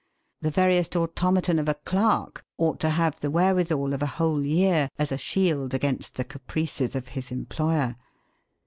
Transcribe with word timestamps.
The 0.41 0.49
veriest 0.49 0.95
automaton 0.95 1.59
of 1.59 1.69
a 1.69 1.75
clerk 1.75 2.43
ought 2.57 2.79
to 2.79 2.89
have 2.89 3.19
the 3.19 3.29
wherewithal 3.29 3.93
of 3.93 4.01
a 4.01 4.07
whole 4.17 4.43
year 4.43 4.89
as 4.97 5.11
a 5.11 5.17
shield 5.19 5.75
against 5.75 6.15
the 6.15 6.23
caprices 6.25 6.95
of 6.95 7.09
his 7.09 7.29
employer. 7.29 7.95